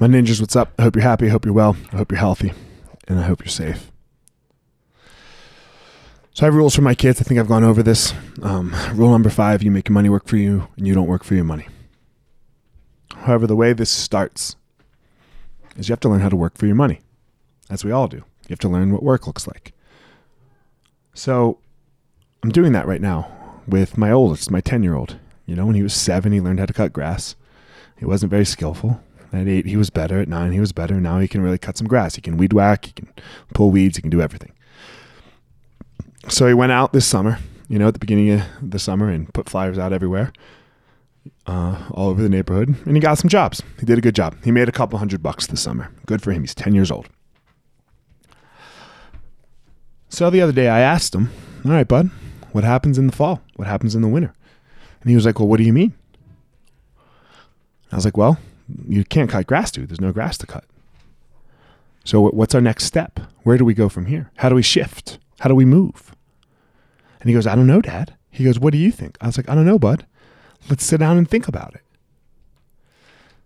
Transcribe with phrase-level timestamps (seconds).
[0.00, 0.72] My ninjas, what's up?
[0.76, 1.26] I hope you're happy.
[1.26, 1.76] I hope you're well.
[1.92, 2.52] I hope you're healthy.
[3.06, 3.92] And I hope you're safe.
[6.32, 7.20] So I have rules for my kids.
[7.20, 8.12] I think I've gone over this.
[8.42, 11.22] Um, rule number five you make your money work for you, and you don't work
[11.22, 11.68] for your money.
[13.14, 14.56] However, the way this starts
[15.76, 17.00] is you have to learn how to work for your money,
[17.70, 18.16] as we all do.
[18.16, 19.74] You have to learn what work looks like.
[21.14, 21.58] So
[22.42, 23.30] I'm doing that right now
[23.68, 25.18] with my oldest, my 10 year old.
[25.46, 27.36] You know, when he was seven, he learned how to cut grass.
[27.96, 29.00] He wasn't very skillful.
[29.34, 30.20] At eight, he was better.
[30.20, 31.00] At nine, he was better.
[31.00, 32.14] Now he can really cut some grass.
[32.14, 32.86] He can weed whack.
[32.86, 33.08] He can
[33.54, 33.96] pull weeds.
[33.96, 34.52] He can do everything.
[36.28, 39.32] So he went out this summer, you know, at the beginning of the summer and
[39.34, 40.32] put flyers out everywhere,
[41.46, 42.74] uh, all over the neighborhood.
[42.86, 43.62] And he got some jobs.
[43.78, 44.36] He did a good job.
[44.44, 45.90] He made a couple hundred bucks this summer.
[46.06, 46.42] Good for him.
[46.42, 47.08] He's 10 years old.
[50.08, 51.30] So the other day I asked him,
[51.64, 52.10] All right, bud,
[52.52, 53.42] what happens in the fall?
[53.56, 54.32] What happens in the winter?
[55.00, 55.92] And he was like, Well, what do you mean?
[57.90, 58.38] I was like, Well,
[58.88, 59.88] you can't cut grass, dude.
[59.88, 60.64] There's no grass to cut.
[62.04, 63.20] So what's our next step?
[63.42, 64.30] Where do we go from here?
[64.36, 65.18] How do we shift?
[65.40, 66.14] How do we move?
[67.20, 68.14] And he goes, I don't know, Dad.
[68.30, 69.16] He goes, What do you think?
[69.20, 70.06] I was like, I don't know, bud.
[70.68, 71.82] Let's sit down and think about it.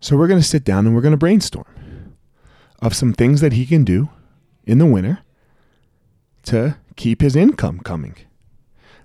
[0.00, 2.16] So we're going to sit down and we're going to brainstorm
[2.80, 4.08] of some things that he can do
[4.64, 5.20] in the winter
[6.44, 8.16] to keep his income coming.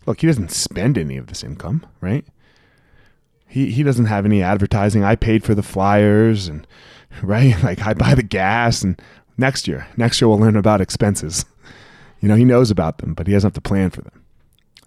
[0.06, 2.26] Look, he doesn't spend any of this income, right?
[3.56, 5.06] He he doesn't have any advertising.
[5.06, 6.68] I paid for the flyers and
[7.24, 7.56] right?
[7.64, 9.02] Like I buy the gas and
[9.38, 11.46] next year, next year we'll learn about expenses.
[12.22, 14.24] You know, he knows about them, but he doesn't have to plan for them.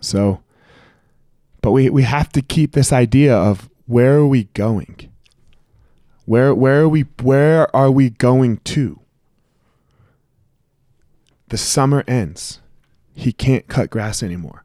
[0.01, 0.41] So
[1.63, 5.13] but we we have to keep this idea of where are we going?
[6.25, 9.01] Where where are we where are we going to?
[11.49, 12.61] The summer ends.
[13.15, 14.65] He can't cut grass anymore.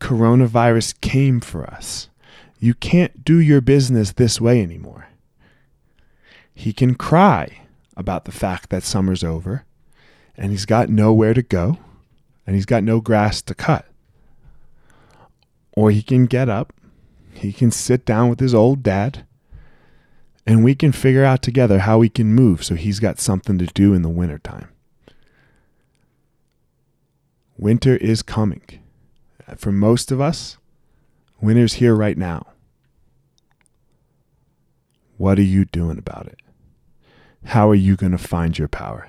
[0.00, 2.08] Coronavirus came for us.
[2.58, 5.08] You can't do your business this way anymore.
[6.54, 7.62] He can cry
[7.96, 9.64] about the fact that summer's over
[10.36, 11.78] and he's got nowhere to go
[12.46, 13.86] and he's got no grass to cut.
[15.72, 16.72] Or he can get up,
[17.32, 19.26] he can sit down with his old dad,
[20.46, 23.66] and we can figure out together how we can move so he's got something to
[23.66, 24.68] do in the wintertime.
[27.58, 28.62] Winter is coming.
[29.56, 30.56] For most of us,
[31.40, 32.46] winter's here right now.
[35.16, 36.40] What are you doing about it?
[37.44, 39.08] How are you going to find your power?